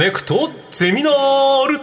[0.00, 1.80] ネクトゼミナール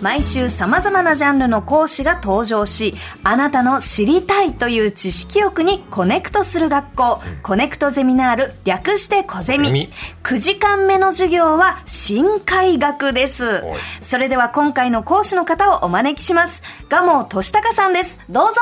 [0.00, 2.94] 毎週様々なジャンルの講師が登場し、
[3.24, 9.66] あなたの知りたいという知識欲にコネクトする学校、コネクトゼミナール、略してコゼミ。
[9.66, 9.90] ゼミ
[10.22, 13.62] 9時間目の授業は深海学です。
[14.00, 16.62] それでは今回の講師の方をお招きします。
[16.88, 18.18] 蒲生俊孝さんです。
[18.30, 18.60] どうぞ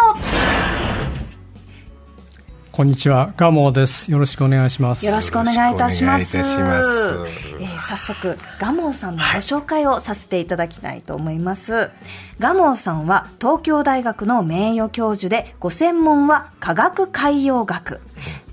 [2.72, 4.10] こんにちは、ガモです。
[4.10, 5.04] よろしくお願いします。
[5.04, 6.38] よろしくお願いいたします。
[6.38, 7.14] いいます
[7.60, 11.90] えー早速、ガモーさんのご紹介をさせていただきたいと思います。
[12.38, 18.00] ガモーさんは東京大学の名誉教授で、ご専門は科学海洋学。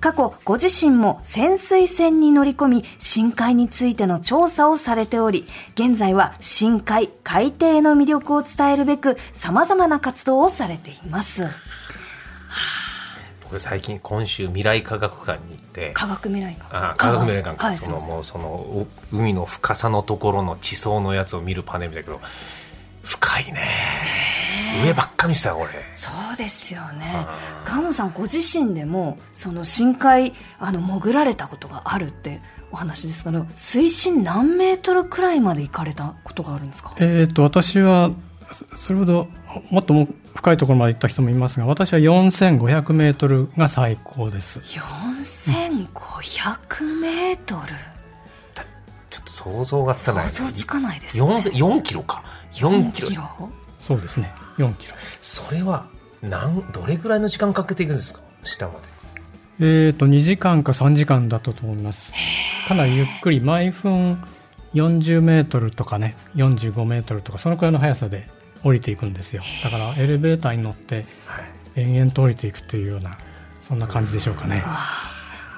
[0.02, 11.46] 過去、ご自身も潜水船に乗り込み、深海についての調査をされており、現在は深海、海底の魅力を伝えるべく、様々な活動をされています。
[13.50, 16.92] 僕最近今週未来科学館に行って科学未来館。
[16.92, 22.22] あ科学未来館か、はい、そのもうそのう海の深さのところの地層のやつを見るパネルだけど
[23.04, 23.68] 深いね
[24.84, 27.26] 上ばっか見てたよ俺そうですよね。
[27.66, 36.94] ガモさんご自身でもその深海あの潜られたことがあるってお話ですけど、水深何メートルくらいまで行かれたことがあるんですか？
[37.00, 38.12] えっ、と、私は、
[38.54, 39.28] そそれほど、
[39.70, 44.60] もっとも深いところまで行った人もいますが、私は4500メートルが最高です。
[44.60, 47.62] 4500メートル？
[49.10, 51.24] ちょっと想像がつかない想像つかないですね。
[51.24, 53.24] 4, 4キロか4キロキロ？
[53.80, 54.96] そうですね、4キロ。
[55.22, 55.88] それは
[56.22, 58.22] なんどれぐらいの時間かけていくんですか？
[58.44, 58.80] 下まで
[59.62, 62.14] えっ、と、2時間か3時間だったと思います。
[62.68, 64.24] かなりゆっくり、毎分
[64.74, 68.30] 40メートルとかね、45メートルとか、そのくらいの速さで
[68.64, 69.42] 降りていくんですよ。
[69.64, 71.44] だから、エレベーターに乗って、はい
[71.76, 73.18] 延々と降りていくというような、
[73.62, 74.64] そんな感じでしょうかね。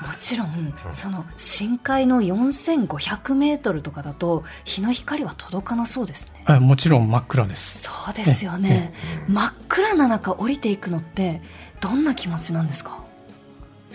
[0.02, 6.44] もちろん、その深海の4500メートルとかだと日の光は届かなそうですね。
[6.46, 7.80] あもちろん真っ暗です。
[7.84, 8.94] そうですよね。
[9.28, 11.42] 真っ暗な中降りていくのって
[11.80, 13.04] どんな気持ちなんですか？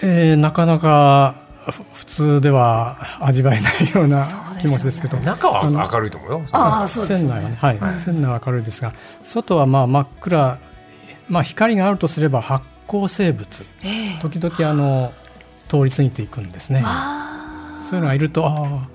[0.03, 1.37] えーなかなか
[1.71, 4.25] ふ普通では味わえないような
[4.61, 6.43] 気持ちですけど、中は明るいと思うよ。
[6.53, 7.09] ああ、そう。
[7.09, 7.35] ですよね。
[7.35, 10.59] 船内はね、はい、船内は明るいですが、外はまあ真っ暗、
[11.29, 14.19] まあ光があるとすれば発光生物、ええ。
[14.21, 15.13] 時々あの
[15.69, 16.83] 通り過ぎていくんですね。
[16.85, 18.89] あそういうのがいると、ああ、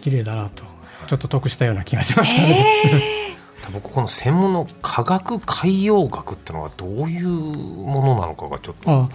[0.00, 0.64] 綺麗だなと、
[1.06, 2.66] ちょっと得したような気がしましたーね。
[2.88, 3.32] え
[3.72, 8.90] 僕この専門の科学海洋学ってのはどういうものなのかがちょっと。
[8.90, 9.08] あ。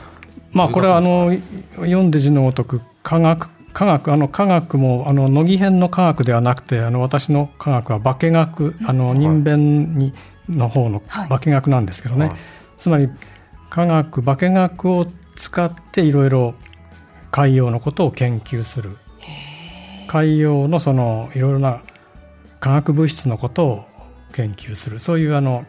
[0.54, 1.36] まあこれはあの
[1.76, 10.14] 読んで字のごとく科学科学あの科学もあの乃木編の科学ではなくてあの私の科学は化学あの人弁に
[10.50, 11.30] の方のはい。
[11.30, 12.38] 化学なんですけどね、はい。
[12.80, 13.08] つまり
[13.70, 15.06] 科学化学を
[15.36, 16.56] 使っていろいろ
[17.30, 18.98] 海洋のことを研究する。
[20.08, 21.84] 海洋のそのいろいろな
[22.60, 23.86] 化学物質のことを
[24.34, 25.00] 研究する。
[25.00, 25.68] そういうあの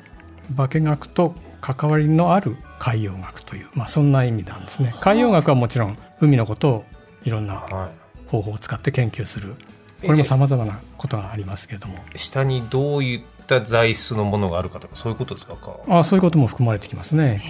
[0.56, 4.94] 化学と関わりのある海洋学という、まあ、そんな意味なんですね。
[5.02, 6.84] 海洋学はもちろん海のことを
[7.24, 7.97] いろんなはい
[8.28, 9.54] 方法を使って研究する。
[10.02, 11.98] えこれもさまざまなことがありますけれども。
[12.14, 15.56] 下にどういった材質のものがあるかとかそういうことですか
[15.88, 17.42] あそういうことも含まれてきますね。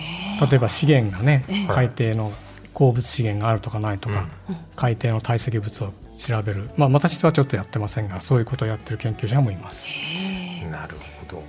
[0.51, 2.33] 例えば資源がねえ海底の
[2.75, 4.29] 鉱物資源があるとかないとか、
[4.77, 9.87] 海底の堆積物を調べる、まあ、私はちょっとやってませんがそういうことをやってる研究者もいます。
[10.71, 10.95] なる
[11.29, 11.43] ほど。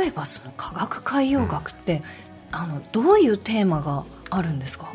[0.00, 2.02] 例えばその科学海洋学って、
[2.50, 4.90] あのどういうテーマがあるんですか？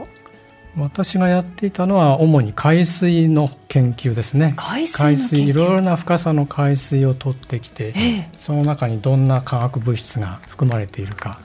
[0.78, 4.53] 私がやっていたのは主に海水の研究ですね。
[4.57, 8.30] 海水いろいろな深さの海水を取ってきて、ええ。
[8.38, 11.40] その中にどんな化学物質が含まれているか、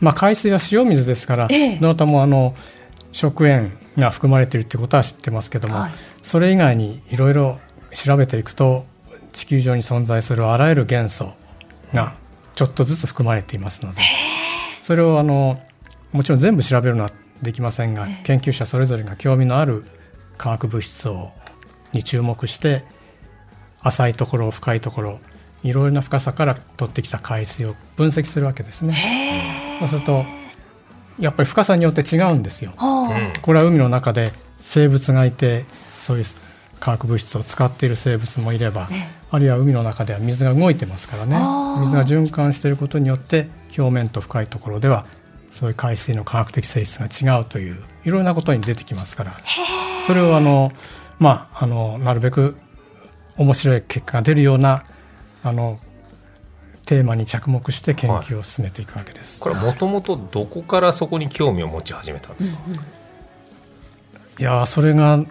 [0.00, 1.78] まあ、海水は塩水ですから、ええ。
[1.78, 2.54] どなたもあの
[3.12, 5.90] 食塩が含まれているってことは知ってますけども、はい。
[6.22, 7.58] それ以外にいろいろ
[7.92, 8.86] 調べていくと
[9.32, 11.32] 地球上に存在するあらゆる元素
[11.92, 12.14] が
[12.54, 14.02] ちょっとずつ含まれていますので
[14.82, 15.60] それをあの
[16.12, 17.10] もちろん全部調べるのは
[17.42, 19.84] できませんが研究者それぞれが興味のある
[20.36, 21.30] 化学物質を
[21.92, 22.84] に注目して
[23.82, 25.20] 浅いところ深いところ
[25.62, 29.76] いろいろな深さから取ってきた海水を分析するわけですね。
[29.78, 30.24] そうすると
[31.18, 32.72] やっぱり深さによって違うんですよ。
[33.42, 35.64] これは海の中で生物がいて
[35.96, 36.24] そういう
[36.78, 38.88] 化学物質を使っている生物もいれば、
[39.30, 41.36] あるいは海の中では水が動いてますからね。
[41.80, 45.06] 水が循環していることによって表面と深いところでは
[45.50, 47.74] そういう海水の化学的性質が違うという
[48.04, 49.36] いろいろなことに出てきますから。
[50.06, 50.72] それをあの、
[51.18, 52.56] まあ、あのなるべく
[53.36, 54.84] 面白い結果が出るような
[55.42, 55.78] あの
[56.86, 59.40] テーマに着目して研究を進めていくわけです。
[59.40, 62.58] これはもともとどこからそこに興味を持ち始めたんですか、
[64.38, 65.24] いやーそれが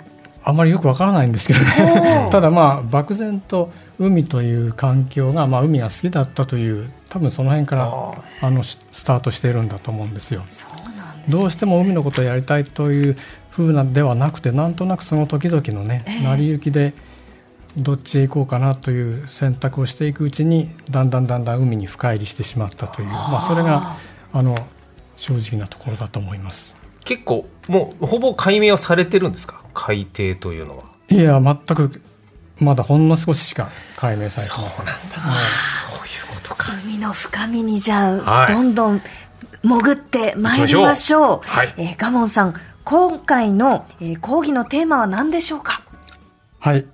[0.43, 2.29] あまりよくわからないんですけどね。
[2.31, 10.43] ただまあ漠然と海という環境が、まあ、海が好きだったという多分その辺からああのしスタートしているんだと思うんですよ。
[10.49, 13.17] そうなんですどうしても海のことをやりたいという
[13.51, 16.93] 風なんではなくてなんとなくその時々のね、成り行きで
[17.77, 23.97] どっちへ行こうかなという選択をしていくうちにだんだんだんだん海に深入りしてしまったという、まあ、それが
[24.33, 24.55] あの
[25.17, 26.75] 正直なところだと思います。
[27.03, 29.61] 結構もうほぼ解明はされてるんですか？
[29.81, 30.83] 海底というのは。
[31.09, 32.01] いや全く
[32.59, 34.93] まだほんの少ししか解明されてそうなんだ。
[35.63, 36.73] そういうことか。
[36.83, 38.53] 海の深みにじゃあ、はい。
[38.53, 39.01] どんどん
[39.63, 40.81] 潜ってまいりましょう。
[40.81, 41.41] 行きましょう。
[41.43, 41.73] はい。
[41.77, 42.53] えーガモンさん、
[42.83, 45.81] 今回の、えー講義のテーマは何でしょうか？
[46.59, 46.85] はい、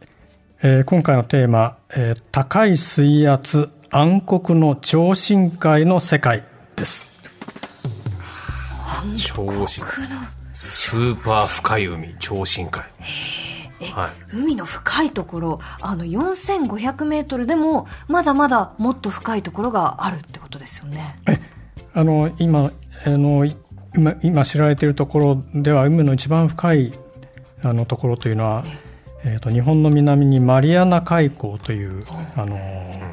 [0.62, 6.44] えー今回のテーマ、えー高い水圧暗黒の超深海の世界」
[6.78, 7.12] です。
[9.18, 9.86] 超深
[10.56, 12.84] スーパー深い海超深海。
[13.94, 14.12] はい。
[14.34, 21.20] 海の深いところ、あの4500メートルでも、まだまだもっと深いところがあるってことですよね。
[21.94, 22.72] あの今
[23.06, 23.56] あのい
[23.96, 26.94] 今今知られているところでは海の一番深い
[27.62, 28.64] あのところというのは、
[29.24, 32.06] えー、と日本の南にマリアナ海溝という
[32.36, 32.60] あの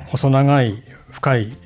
[0.09, 1.57] 細長い深い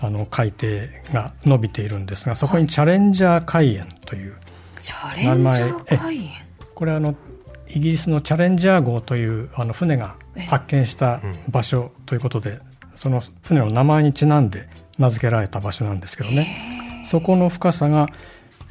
[0.00, 0.66] あの海底
[1.12, 4.36] が伸びているんですがそこにチャレンジャー海円という
[4.84, 6.28] チャレンジャー。
[6.74, 7.14] これはあの
[7.68, 10.16] イギリスのチャレンジャー号というあの船が
[10.48, 12.58] 発見した場所ということで、
[12.94, 17.06] その船の名前にちなんで名付けられた場所なんですけどね。
[17.06, 18.08] そこの深さが、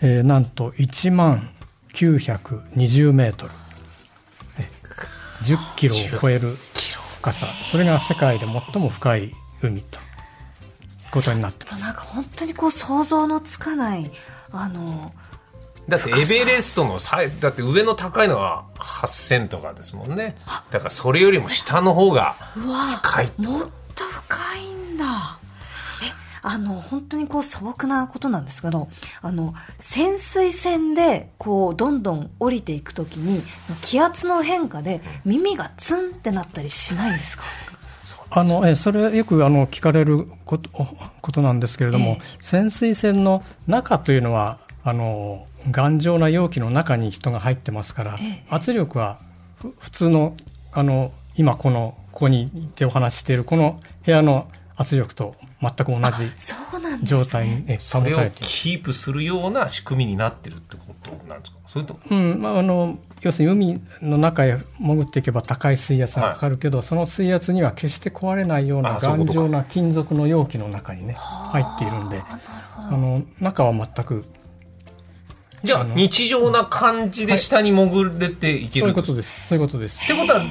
[0.02, 1.50] えーなんと1万
[1.94, 3.52] 920メートル。
[4.60, 4.70] え
[5.46, 6.56] 10キロを超える
[7.22, 7.48] 深さ。
[7.72, 9.34] それが世界で最も深い
[9.64, 9.98] 海と。
[9.98, 10.04] いう
[11.12, 11.84] ことになってます。
[11.84, 14.12] ちょっとなんか本当にこう想像のつかない、
[14.52, 15.12] あの、
[15.88, 20.38] だってエベレストのさだって上の高いのは8000とかですもんね。
[20.72, 23.50] だからそれよりも下の方がうわ深いと。
[23.50, 25.06] もっと深いんだ。
[25.06, 28.88] え、あの、本当にこう素朴なことなんですけど、
[29.22, 33.44] あの、潜水船でこうどんどん降りていくときに、
[33.82, 37.44] 気圧の変化で耳がツンってなったりしないんですか？
[38.36, 40.70] あのえそれよくあの聞かれること
[41.22, 42.22] ことなんですけれども、ええ。
[42.42, 48.46] 潜水船の中というのはあの頑丈な容器の中に人が入ってますから、ええ。
[48.50, 49.20] 圧力は
[49.56, 50.36] ふ普通の
[50.72, 57.20] あの今このここにいてお話ししているこの部屋の圧力と全く同じそうなんですね。
[57.20, 58.30] 状態にえ保それを。
[58.40, 61.58] キープするような仕組みになってるってことなんですか？
[61.68, 62.00] それとも？
[62.10, 74.26] うんまあ、あの要するに海の中へ潜っていけば高い水圧がかかるけど、その水圧には決して壊れないような頑丈な金属の容器の中にね入っているんであの中は全く
[75.64, 79.48] じゃあ日常な感じで下に潜れていけるそういうことです。
[79.48, 80.04] そういうことです。
[80.04, 80.42] ってことは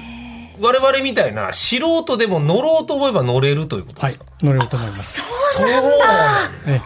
[0.60, 5.20] 我々みたいな素人でも乗ろうと思えば乗れるということはいですか、乗れると思います。
[5.54, 5.88] そうなんだ。
[6.68, 6.80] ええ。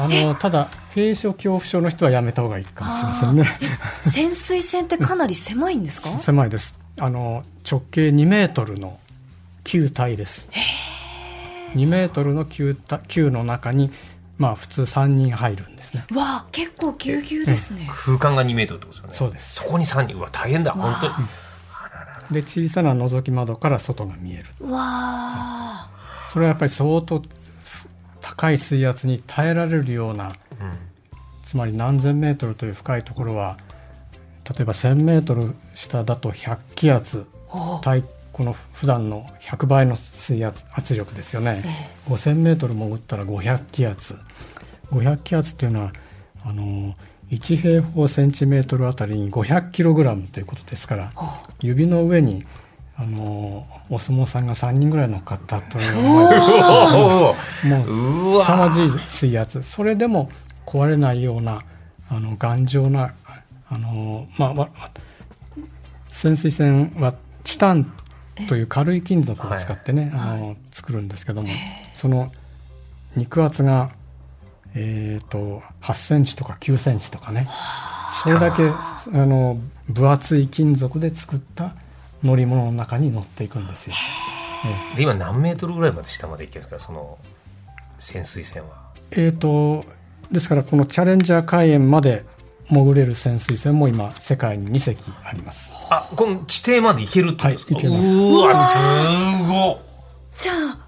[0.00, 3.58] あのただ閉所恐怖症の人はやめた方がいいかもしれませんね。
[4.02, 6.08] 潜水船ってかなり狭いんですか？
[6.20, 6.74] 狭いです。
[6.98, 8.98] あの直径2メートルの
[9.64, 10.48] 球体です。
[11.74, 13.90] 2メートルの球体球の中に
[14.38, 16.06] まあ普通3人入るんですね。
[16.14, 17.88] わあ結構ぎゅうぎゅうですね。
[17.90, 19.14] 空間が2メートルってことですよね。
[19.14, 19.54] そうです。
[19.54, 20.72] そこに3人うわ大変だ。
[20.72, 21.06] 本当
[22.32, 22.42] に。
[22.42, 24.44] で小さな覗き窓から外が見える。
[24.66, 25.90] わあ。
[26.30, 27.22] それはやっぱり相当
[28.20, 30.36] 高い水圧に耐えられるような
[31.42, 33.56] つまり何千メートルという深いところは
[34.48, 37.26] 例えば1000メートル下だと100気圧
[37.82, 38.04] 対
[38.38, 41.64] この普段の100倍の水圧圧力ですよね、
[42.08, 44.16] 5000メートル潜ったら500気圧。
[44.92, 45.92] 500気圧っていうのは
[46.44, 46.94] あの
[47.30, 51.12] 1平方センチメートルあたりに500キログラムということですから
[51.60, 52.46] 指の上に
[52.96, 56.28] あのお相撲さんが3人ぐらい乗っかったという も
[57.30, 59.62] う凄まじい水圧。
[59.62, 60.30] それでも
[60.64, 61.64] 壊れないような
[62.08, 63.14] あの頑丈な
[63.68, 64.90] あの、まあまあ、
[66.08, 67.92] 潜水船はチタン
[68.48, 71.48] という軽い金属を使ってね、あの作るんですけども
[71.94, 72.30] その
[73.16, 73.90] 肉圧が、
[74.74, 77.48] えー、と8センチとか9センチとかね
[78.22, 78.72] それだけあ
[79.12, 81.74] の分厚い金属で作った
[82.22, 83.94] 乗り物の中に乗っていくんですよ。
[84.64, 84.92] え。
[84.94, 86.78] えで今何メートルぐらいまで下まで行けるんですか？
[86.78, 87.18] その
[87.98, 88.88] 潜水船は。
[89.10, 89.84] えー、と
[90.30, 92.24] ですからこのチャレンジャー海円まで
[92.70, 95.88] 潜れる潜水船も今世界に2隻あります。
[95.90, 98.08] あこの地底まで行けるってことですか、はい行けます。
[98.08, 98.78] うーわす
[99.48, 99.78] ごっ。
[100.38, 100.86] じゃあ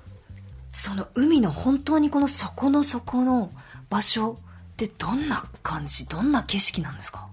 [0.73, 3.51] その海の本当にこの底の底の
[3.89, 4.39] 場所
[4.73, 6.07] ってどんな感じ？
[6.07, 7.27] どんな景色なんですか？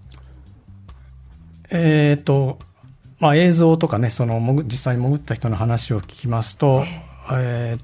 [1.70, 2.60] えーと
[3.20, 6.84] まあ、映像とかねその実際に潜った人の話を聞きますと、
[7.32, 7.82] えー、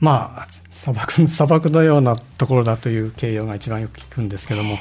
[0.00, 4.76] まあ砂漠砂漠のようなところだという形容が一番よく聞くんですけども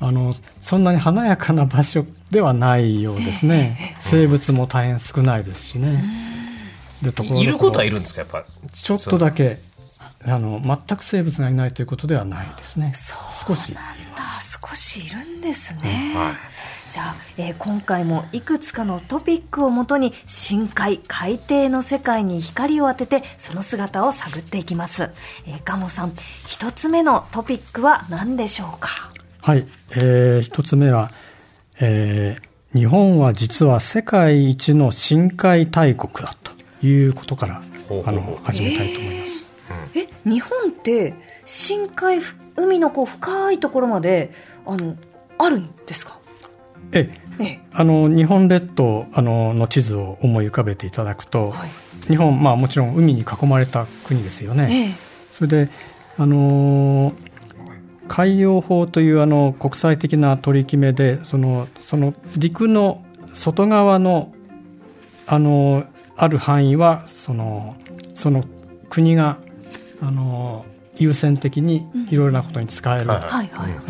[0.00, 3.96] あのそんなに華やかな場所ではないようですね。
[4.00, 6.04] 生物も大変少ないですしね。
[7.02, 8.20] でところいることはいるんですか？
[8.20, 9.58] やっぱちょっとだけ
[10.26, 12.92] あの全く生物がいないということではないですね。
[13.46, 13.74] 少し
[14.68, 16.34] 少しいるんですね、うんはい。
[16.90, 25.10] じゃあ、えー、今回もいくつかのトピックをもとに深海海底の世界に光を当ててその姿を探っていきます、
[25.46, 26.14] えー、ガモさん
[26.46, 28.88] 一つ目のトピックは何でしょうか？
[29.44, 31.10] はい、えー、一つ目は、
[31.78, 36.52] えー、日本は実は世界一の深海大国だと
[36.86, 37.62] いうことから
[38.06, 39.50] あの始めたいと思います、
[39.94, 41.12] えー、え日本って
[41.44, 42.20] 深海
[42.56, 44.32] 海のこう深いところまで
[44.64, 44.96] あの
[45.36, 46.18] あるんですか？
[46.92, 51.70] ええ、あの日本列島あのの地図を思い浮かべていただくと、はい、
[52.08, 54.94] 日本、まあ、もちろん海に囲まれた国ですよね。
[54.96, 54.96] え、
[55.32, 55.70] それで
[56.16, 57.12] あの
[58.08, 64.32] 海洋法というあの国際的な取り決めでそのその陸の外側の
[65.26, 65.84] あの
[66.16, 67.76] ある範囲はその
[68.14, 68.44] その
[68.90, 69.38] 国が
[70.00, 70.64] あの
[70.96, 73.16] 優先的にいろいろなことに使える、あ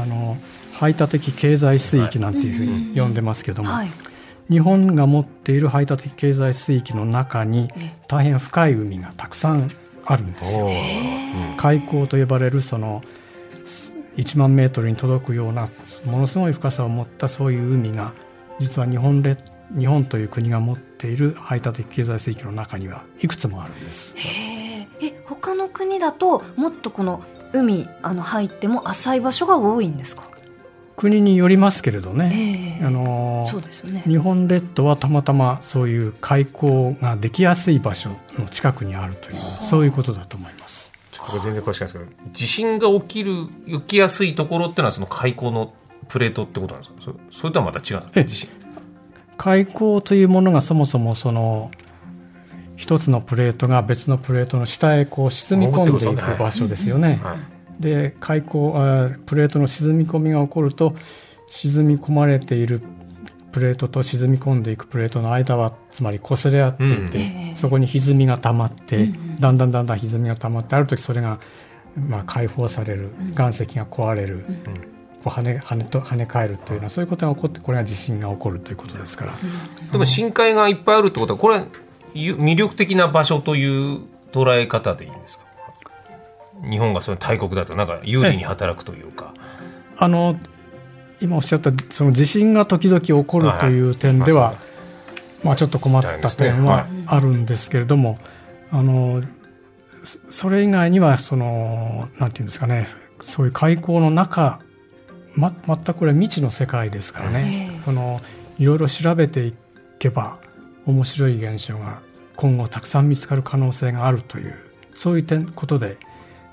[0.06, 0.38] の
[0.72, 3.88] 排他的経済水域なんていうふうに呼んでますけども、はい、
[4.48, 7.70] 日本が持っている排他的経済水域の中に
[8.08, 9.70] 大変深い海がたくさん
[10.06, 10.70] あるんですよ。
[11.56, 13.02] 海溝と呼ばれるその
[14.16, 15.68] 1万メートルに届くような
[16.04, 18.12] ものすごい深さを持ったそういう海が
[18.58, 19.42] 実は日本列
[19.76, 24.14] 日本という国が持っている排他的経済水域の中にはいくつもあるんです。
[25.00, 30.28] え他の国だともっとこの海あの入っても浅い場所が多いんですか？
[30.96, 34.04] 国によりますけれどね,、あのそうですよね。
[34.06, 39.36] 日本列島はたまたまそういう開港ができやすい場所の近くにあるという。
[39.68, 40.83] そういうことだと思います。
[41.26, 45.72] これ全然詳しくないですけど地震が起きる起きやすいところっていうのはその開口の
[46.08, 47.12] プレートってことなんですか？
[47.30, 48.24] そそれとはまた違うんですか？
[48.24, 48.48] 地震。
[49.36, 51.70] 開口というものがそもそもその
[52.76, 57.20] 一つのプレートが別のプレートの下へこう沈み込んでいく場所ですよね。
[57.22, 57.38] はい。
[57.80, 60.94] で海溝あプレートの沈み込みが起こると
[61.48, 62.82] 沈み込まれている
[63.54, 67.18] プレートと沈み込んでいくプレートの間はつまり擦れ合っていて、
[67.50, 71.38] うん、そこに歪みが溜まって、うん、だんだんだんだん歪みが溜まってある時それが、
[71.96, 73.10] まあ、解放される。
[73.38, 74.54] 岩石が壊れる、うん、
[75.22, 79.32] こう跳ね跳ねと跳ね返るというのはそういうことが起こってこれが地震が起こるということですから。
[79.92, 81.66] でも深海がいっぱいあるってことはこれは
[82.12, 84.00] 魅力的な場所という
[84.32, 85.44] 捉え方でいいんですか？
[86.68, 89.32] 日本がその大国だとなんか有利に働くというか。
[89.96, 90.36] あの
[91.24, 94.56] 今おっしゃったその地震が時々起こるという点では、はい、
[95.46, 98.18] まあ、ちょっと困った点はあるんですけれども、
[98.70, 99.22] あの
[100.28, 102.88] それ以外にはそのなんていうんですかね
[103.22, 104.60] そういう開口の中、
[105.34, 108.20] ま、全くこれ未知の世界ですからね、その
[108.58, 109.54] いろいろ調べてい
[109.98, 110.36] けば
[110.84, 112.00] 面白い現象が
[112.36, 114.54] 今後たくさん見つかる可能性があるという
[114.94, 115.96] そういう点ことで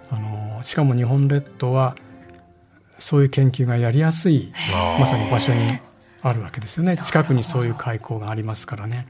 [0.09, 1.97] あのしかも日本列島は
[3.01, 4.53] そういう研究がやりやすい
[4.99, 5.59] まさに場所に
[6.21, 6.95] あるわけですよね。
[6.97, 9.07] 近くにそういう海溝がありますからね。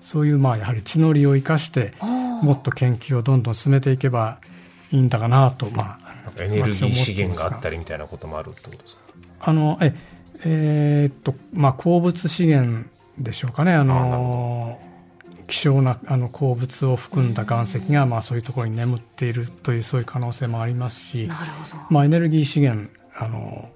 [0.00, 4.38] そういうまあやはり地の利を生かしてもっと研究をどんどん進めていけば
[4.90, 9.00] いいんだかなとまあエネルギー資源があったりみたいなこともあるってことですか？
[9.40, 9.94] あのえ
[10.44, 13.74] えー、っとまあ鉱物資源でしょうかね。
[13.74, 14.80] あの
[15.48, 21.30] 希少なあの鉱物を含んだ岩石が、まあ、そういうところに眠っているというそういう可能性もありますし
[21.88, 23.68] まあ、エネルギー資源あの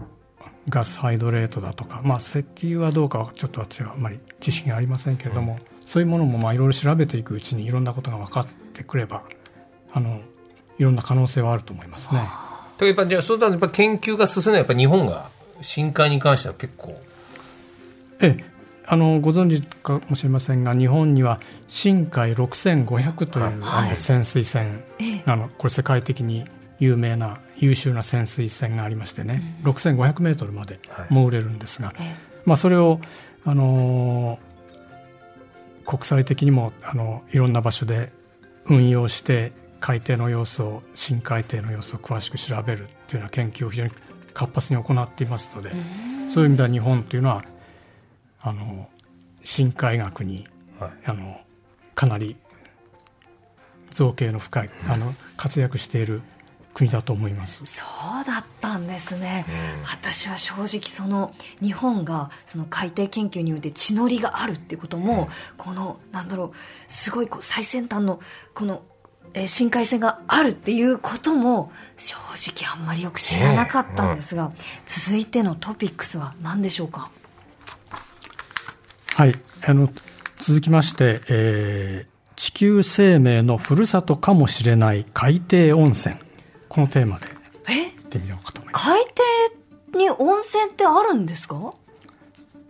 [0.69, 9.25] ガスハイドレートだとか、まあ、石油はどうかはちょっと私はあまり知識がありませんけれども、うん、そういうものもまあいろいろ調べていくうちにいろんなことが分かってくれば
[9.93, 10.21] あの
[10.79, 12.21] いろんな可能性はあると思いますね。
[12.81, 15.31] やっぱじゃあそうだやっぱ研究が進むのはやっぱ日本が
[15.61, 17.01] 深海に関しては結構。
[18.21, 18.53] ええ。
[18.85, 23.51] あのご存知かもしれませんが日本には深海6500という、あ
[23.89, 24.83] の潜水船、
[25.25, 26.45] あのこれ世界的に
[26.81, 31.97] 有名な優秀な潜水船がありましてね、うん、6500メートルまで潜れるんですが、はい、
[32.45, 33.01] まあ、それを、
[33.45, 38.13] あのー、国際的にもあのいろんな場所で
[38.67, 43.91] 運用して海底の様子を深海底の様子を詳しく調べるというような研究を非常に
[44.33, 45.73] 活発に行っていますので、
[46.29, 47.45] そういう意味では日本というのは
[48.41, 48.89] あの
[49.45, 50.47] 深海学に、
[50.79, 51.41] はい、あの
[51.95, 52.37] かなり
[53.91, 56.23] 造形の深いあの活躍している
[56.75, 57.65] 国だと思います。
[57.67, 57.85] そ
[58.23, 66.57] うだったんですね、うん、私は正直その日本がその海底研究において地の利があるっていうことも、うん、このなんだろう
[66.89, 68.21] すごいこう最先端の
[68.55, 68.83] この
[69.35, 72.17] え深海線があるっていうことも正
[72.53, 74.53] 直あんまりよく知らなかったんですが、
[74.85, 77.11] 続いてのトピックスは何でしょうか？
[79.15, 79.35] はい。
[79.65, 79.91] あの
[80.39, 86.17] 続きまして、えー、地球生命のふるさとかもしれない海底温泉
[86.73, 88.87] このテーマでいってみようかと思います。
[88.87, 89.01] 海
[89.93, 91.75] 底に温泉ってあるんですか？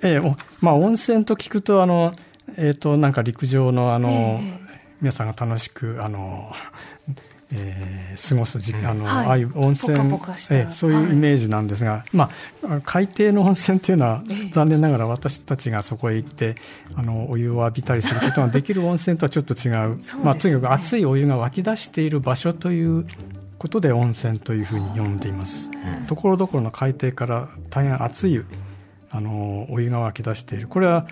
[0.03, 2.13] ええー、まあ温泉と聞くとあの
[2.57, 4.59] えっ、ー、となんか陸上のあの、えー、
[5.01, 6.53] 皆さんが楽しくあの
[7.55, 12.31] えー、過ごす時間、あの、はい、ああいう温泉ポカポカえー、そういうイメージなんですが、はい、ま
[12.65, 16.57] あ、海底の温泉っていうのは、残念ながら私たちがそこへ行って
[16.97, 19.97] あのお湯を浴びたりすることができる温泉とはちょっと違う。
[20.01, 23.07] ね、まあ、とにかく熱いお湯が湧き出している場所という
[23.62, 25.71] ことで温泉というふうに呼んでいます。
[26.09, 28.42] ところどころの海底から大変熱い
[29.09, 30.66] あのお湯が湧き出している。
[30.66, 31.07] これは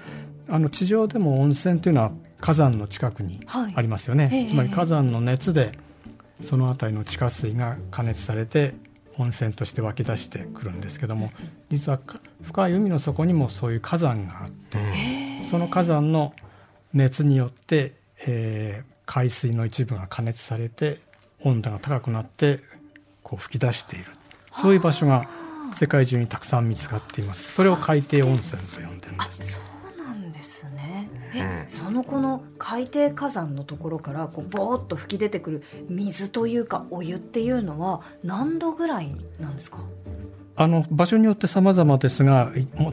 [0.48, 5.78] あの地上でも温泉というのは火山の近くにありますよね、はい、つまり火山の熱で
[6.42, 8.74] その辺りの地下水が加熱されて
[9.16, 11.30] 温泉として湧き出してくるんですけども
[11.70, 12.00] 実は
[12.42, 14.78] 深い海の底にもそういう火山があって
[15.48, 16.32] その火山の
[16.94, 17.94] 熱によって、
[18.26, 20.98] えー、海水の一部が加熱されて
[21.42, 22.60] 温度が高くなって
[23.22, 24.06] こう吹き出している。
[24.52, 25.28] そういう場所が
[25.74, 27.52] 世界中にたくさん見つかっています。
[27.52, 29.58] それを海底温泉と呼んでるんです、
[30.74, 31.08] ね。
[31.34, 39.78] え、そのこの海底火山のところからこうボーッと吹き出てくる水というかお湯っていうのは何度ぐらいなんですか？
[40.56, 42.52] あの場所によって様々ですが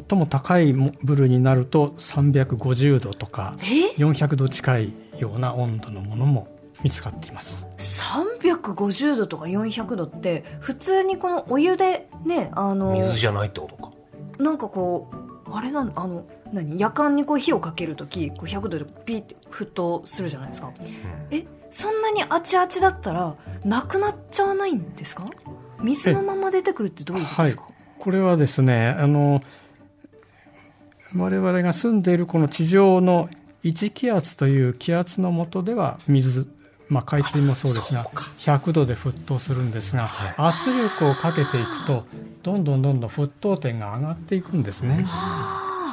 [0.09, 3.55] 最も高い部類になると350度とか
[3.97, 6.47] 400度近いような温度のものも
[6.83, 7.65] 見つかっています。
[7.77, 13.91] 350度とか400度って普通にこのお湯でねあの水じゃないってことか。
[14.39, 15.09] なんかこ
[15.47, 16.79] うあれなんあの何？
[16.79, 20.85] 夜間にこう火をかける時こう100度でピーって沸騰するじゃないですか、うん、
[21.31, 25.25] えそんなにあちあちだったらなくなっちゃわないんですか？
[25.81, 29.41] 水のまま出てくるってどういうことですか、はい、これはですねあの
[31.15, 33.29] 我々が住んでいるこの地上の
[33.63, 36.47] 1気圧という気圧のもとでは水
[36.89, 38.05] まあ、海水もそうですが
[38.39, 42.05] 100度で沸騰するんですが、圧力をかけていくと
[42.43, 45.05] どんどんどんどん沸騰点が上がっていくんですね。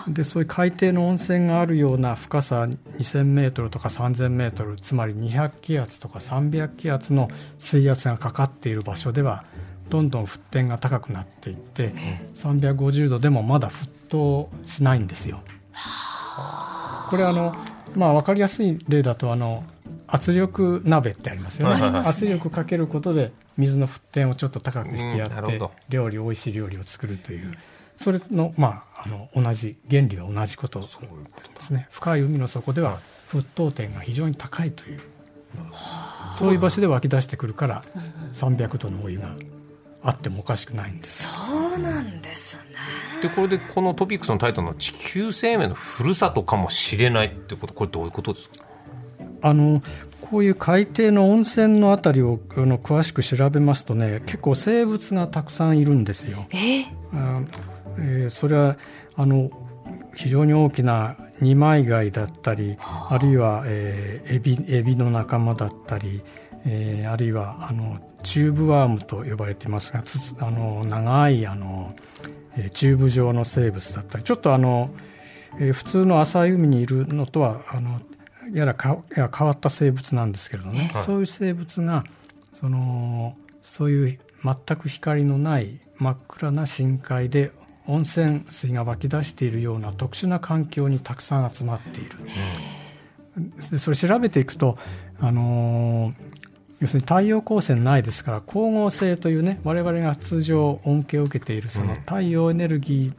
[0.08, 9.44] でそういう海底の温泉があるような深さ2000メートルとか3000メートルつまり200気圧とか300気圧の水圧がかかっている場所では
[9.88, 11.94] どんどん沸点が高くなっていって
[12.34, 15.40] 350度でもまだ沸騰しないんですよ。
[17.08, 17.54] これあの
[17.94, 19.64] まあ分かりやすい例だとあの
[20.06, 27.56] 圧力鍋ってありますよね、圧力かけることで水の沸点をちょっと高くしてやって、料理美味しい料理を作るという
[27.96, 30.86] それの,、まあ、あの同じ原理は同じことで
[31.60, 31.88] すね。
[31.90, 35.00] 深い海の底では沸騰点が非常に高いという、
[36.38, 37.84] そういう場所で湧き出してくるから
[38.32, 39.34] 300度のお湯が
[40.04, 41.26] あってもおかしくないんです。
[41.26, 42.62] そうなんですね。
[43.22, 48.56] でこれでこのトピックスのタイトルの「地球生命のふるさとかもしれない」ってことこれどういうことですか？
[49.40, 49.82] あの
[50.20, 56.46] こういう海底の温泉のあたりをあの詳しく調べますとね結構生物がたくさんいるんですよ。
[56.50, 56.82] え？
[57.14, 57.40] あ
[57.98, 58.76] えー、それは
[59.16, 59.50] あの
[60.14, 66.22] 非常に大きな二枚貝だったりあるいは、えー、エビエビの仲間だったり、
[66.66, 71.94] えー、あるいはあのチューブワームと呼ばれていますがつあの長いあの、
[72.56, 74.90] えー、チューブ状の生物だったりちょっとあの、
[75.58, 78.00] えー、普通の浅い海にいるのとはあの
[78.52, 82.04] やらかや変わった生物なんですけれどね、はい、そういう生物が
[82.52, 87.52] そのそういう全く光のない真っ暗な深海で
[87.86, 92.10] 温泉水が湧き出しているような特殊な環境にたくさん集まっている。
[93.70, 94.78] でそれ調べていくと、
[95.18, 96.14] あのー、
[96.80, 103.12] 要するに太陽光線ないですから光合成というね我々が通常恩恵を受けているその太陽エネルギ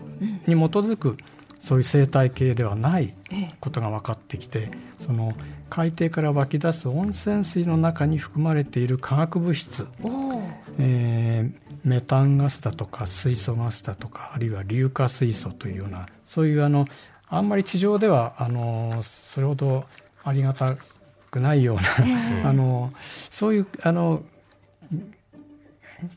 [0.45, 1.17] ーに基づく
[1.59, 3.15] そういう生態系ではない
[3.59, 5.33] ことが分かってきてその
[5.69, 9.87] 海底から湧き出す温泉水の中に含まれている化学物質、
[10.77, 16.85] えー、メタンガスだとか水素ガスだとかあるいは硫化水素というようなそういうあの
[17.27, 19.85] あんまり地上ではあのそれほど
[20.23, 20.75] ありがた
[21.35, 21.83] くないような
[22.49, 22.93] あの
[23.29, 24.23] そういうあの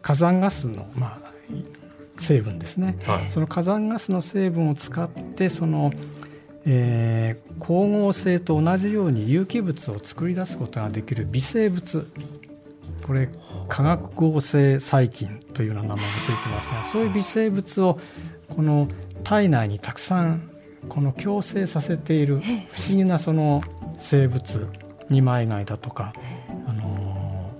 [0.00, 1.32] 火山ガスの、まあ、
[2.20, 5.92] 成分ですね、はい、その火山ガスの成分を使ってその、
[6.64, 12.10] えー、光合成と同じように有機物を作り出すことができる微生物。
[13.06, 13.30] これ
[13.68, 17.98] 化学合成細菌というような名前がついてますがそういう微生物を
[18.54, 18.86] この
[19.24, 20.50] 体内にたくさん
[20.90, 23.62] この共生させている不思議なその
[23.96, 24.68] 生物
[25.10, 26.12] 二枚貝だとか、
[26.66, 27.52] あの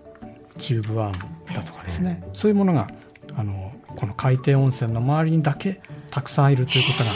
[0.58, 2.22] チューブワームだとかですね。
[2.32, 2.88] そういうものが
[3.36, 5.80] あのこの海底温泉の周りにだけ
[6.10, 7.10] たくさんいるということが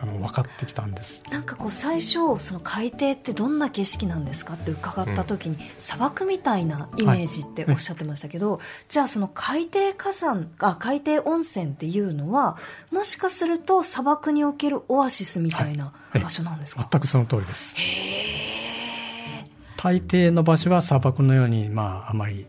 [0.00, 1.22] あの分かってきたんです。
[1.30, 12.56] なんかこう最初その海底ってどんな景色なんですかって伺った時に、砂漠みたいなイメージっておっしゃってましたけど、じゃあその海底火山あ海底温泉っていうのは
[12.90, 17.76] もしかすると砂漠におけるオアシスみたいな場所なんですか、全くその通りです
[19.82, 22.46] 大抵の場所は砂漠のように、まあ、あまり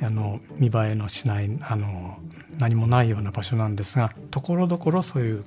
[0.00, 2.18] あの見栄えのしないあの
[2.58, 5.44] 何もないような場所なんですがところどころそういう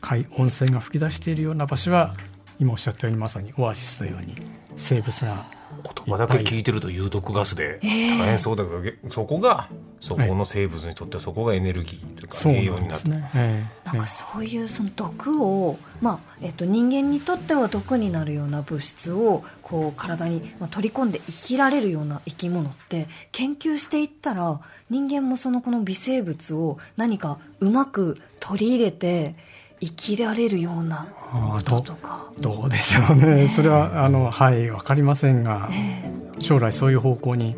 [0.00, 2.16] 海温泉が噴き出しているような場所は
[2.58, 4.34] 今おっしゃったようにまさにオアシスのように
[4.74, 5.44] 生物が
[5.84, 7.88] 言葉だけ聞いてると有毒ガスで大
[8.26, 9.68] 変そうだけど、えー、そこが
[10.00, 29.34] そこの生物にとってはそこがエネルギーというか栄養になってなんかそういうその毒を、まあえっと、人間にとっては毒になるような物質をこう体に取り込んで生きられるような生き物って研究していったら人間もそのこの微生物を何かうまく取り入れて
[29.80, 31.06] 生きられるような
[31.52, 32.30] こととか。
[32.38, 33.48] どうでしょうね。
[33.48, 35.68] それはあのはい分かりませんが、
[36.38, 37.56] 将来そういう方向に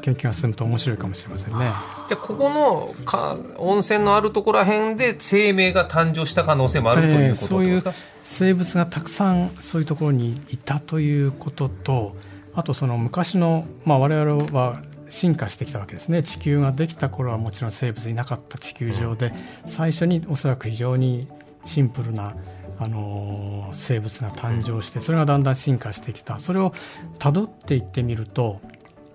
[0.00, 1.70] 研究が進むと面白いかもしれませんね。
[2.08, 7.82] じゃここのか温泉のあるところら辺で生命が誕生した可能性もあるということですか、そういう
[8.22, 12.16] 生物がたくさんそういうところにいたということと
[12.54, 16.22] あとその昔の、まあ、我々は進化してきたわけですね。
[16.22, 19.32] 地球ができた頃はもちろん生物いなかった地球上で
[19.66, 21.26] 最初におそらく非常に
[21.64, 22.34] シンプルな
[22.78, 26.38] あの生物が誕生してそれがだんだん進化してきた。
[26.38, 26.72] それを
[27.18, 28.60] たどっていってみると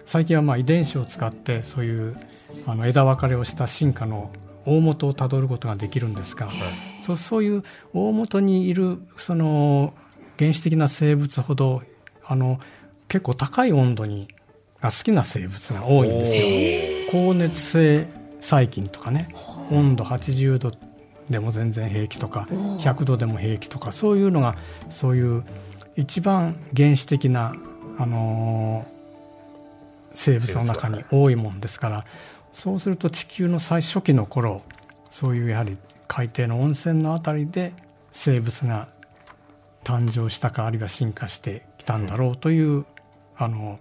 [0.05, 2.15] 最近はまあ遺伝子を使ってそういう
[2.67, 4.31] あの枝分かれをした進化の
[4.65, 6.49] 大元をたどることができるんですが、
[7.01, 7.63] そうそういう
[7.93, 9.93] 大元にいるその
[10.39, 11.83] 原始的な生物ほど
[12.25, 12.59] あの
[13.07, 14.27] 結構高い温度に
[14.81, 17.11] が好きな生物が多いんですよ。
[17.11, 18.07] 高熱性
[18.39, 19.27] 細菌とかね
[19.71, 20.71] 温度80度
[21.29, 24.55] でも全然平気とか100度でも平気とかそういうのが
[24.89, 25.43] そういう
[25.95, 27.55] 一番原始的な、
[27.97, 28.94] あのー、
[30.15, 32.05] 生物の中に多いもんですから
[32.53, 34.63] そうすると地球の最初期の頃
[35.11, 37.73] そういうやはり海底の温泉のあたりで
[38.11, 38.87] 生物が
[39.83, 42.85] 誕生したかあるいは進化してきたんだろうという、
[43.37, 43.79] あの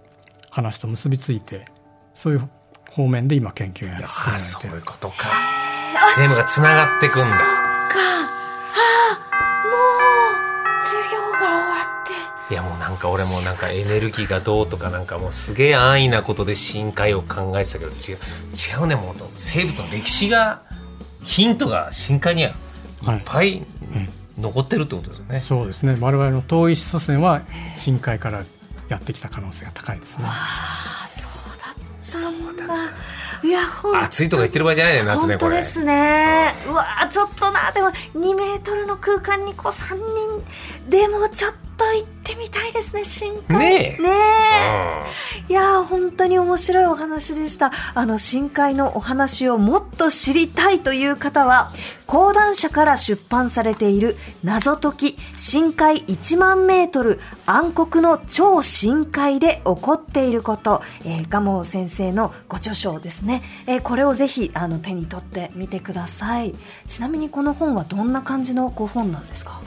[0.51, 1.65] 話と結びついて
[2.13, 2.49] そういう
[2.91, 5.15] 方面で今研究が進められてそういうことか。
[6.15, 7.25] 全部がつながっていくんだ。
[12.85, 18.17] なんか俺もなんかエネルギーがどうとかなんかもうすげえ安易なことで深海を考えてたけど違う
[18.79, 20.61] 違うねもう生物の歴史が
[21.23, 22.53] ヒントが深海にはい
[23.17, 23.63] っぱい
[24.37, 25.97] 残ってるってことですよね、はい、そうですね。
[25.99, 27.41] 我々の遠い祖先は
[27.75, 28.43] 深海から
[28.87, 30.25] やってきた可能性が高いですね。
[30.27, 32.75] ああそうだったんだ。
[33.43, 33.61] いや
[34.03, 35.57] 暑いとか言ってる場合じゃないね夏ねこれ。
[35.57, 36.53] ですね。
[36.67, 37.71] うわちょっとな。
[37.71, 44.01] でも2メートルの空間にこう3人でもちょっと行ってみたいですね深海ねえ。
[44.01, 44.09] ね
[45.49, 45.51] え。
[45.51, 47.71] いや本当に面白いお話でした。
[47.93, 51.71] あの深海のお話をもっと知りたいという方は
[52.07, 66.53] 講談社から出版されている謎解き深海1万メートル暗黒の超深海で起こっていること、えー、蒲生先生のご著書ですね、えー、これをぜひあの手に取ってみてください。
[66.87, 69.61] ちなみにこの本はどんな感じのご本なんですか？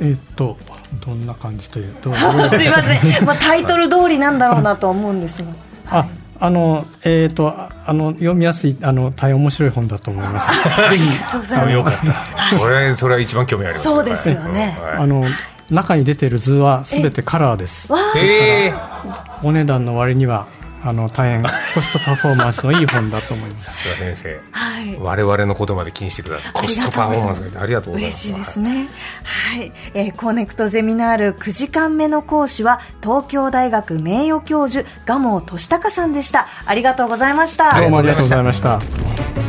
[0.00, 0.56] えっ、と
[1.04, 5.48] どんな感じというとすいません、まあ、タイトル通りなんだろうなと思うんですが。
[5.90, 6.08] あ
[6.40, 10.52] あのえっ、ー、とあの読みやすいあの大変面白い本だと思います。
[10.90, 12.56] ぜひそうよかった。
[12.56, 14.78] それそれは一番興味あります、そうですよね。
[14.96, 15.24] あの
[15.70, 17.92] 中に出てる図はすべてカラーです。
[18.14, 20.46] ですからお値段の割には
[20.82, 21.42] あの大変
[21.74, 23.96] コストパフォーマンスのいい本だと思います。
[23.96, 26.52] 先生、はい、我々のことまで気にしてください。
[26.52, 28.28] コストパフォーマンスありがとうございます。
[28.28, 28.88] 嬉しいですね。
[29.24, 36.46] はい、えー、コネクトゼミナール9時間目の講師は東京大学名誉教授蒲生俊孝さんでした。
[36.64, 37.80] ありがとうございました。
[37.80, 38.80] どうもありがとうございました。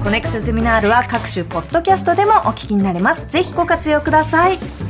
[0.03, 3.25] コネクトゼミナールは各種ポッドキャストでもお聞きになれます。
[3.27, 4.88] ぜひご活用ください。